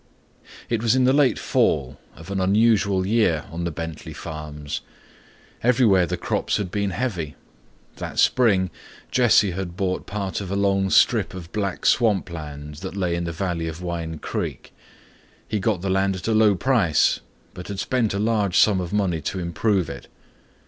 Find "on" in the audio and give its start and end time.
3.51-3.65